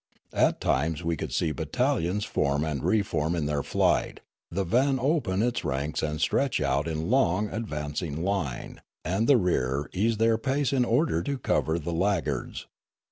At 0.33 0.59
times 0.59 1.03
we 1.03 1.15
could 1.15 1.31
see 1.31 1.51
battalions 1.51 2.25
form 2.25 2.65
and 2.65 2.83
reform 2.83 3.35
in 3.35 3.45
their 3.45 3.61
flight, 3.61 4.19
the 4.49 4.63
van 4.63 4.97
open 4.99 5.43
its 5.43 5.63
ranks 5.63 6.01
and 6.01 6.19
stretch 6.19 6.59
out 6.59 6.87
in 6.87 7.11
long 7.11 7.49
advancing 7.49 8.23
line, 8.23 8.81
and 9.05 9.27
the 9.29 9.37
rear 9.37 9.91
ease 9.93 10.17
their 10.17 10.39
pace 10.39 10.73
in 10.73 10.85
order 10.85 11.21
to 11.21 11.37
cover 11.37 11.77
the 11.77 11.93
laggards. 11.93 12.65